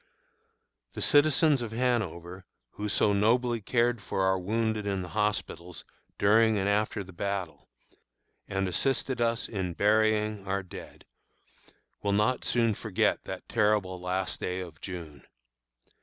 The 0.93 1.01
citizens 1.03 1.61
of 1.61 1.73
Hanover, 1.73 2.43
who 2.71 2.89
so 2.89 3.13
nobly 3.13 3.61
cared 3.61 4.01
for 4.01 4.23
our 4.23 4.39
wounded 4.39 4.87
in 4.87 5.03
the 5.03 5.09
hospitals 5.09 5.85
during 6.17 6.57
and 6.57 6.67
after 6.67 7.03
the 7.03 7.13
battle, 7.13 7.69
and 8.47 8.67
assisted 8.67 9.21
us 9.21 9.47
in 9.47 9.73
burying 9.75 10.47
our 10.47 10.63
dead, 10.63 11.05
will 12.01 12.13
not 12.13 12.43
soon 12.43 12.73
forget 12.73 13.23
that 13.25 13.47
terrible 13.47 13.99
last 14.01 14.39
day 14.39 14.59
of 14.59 14.81
June. 14.81 15.23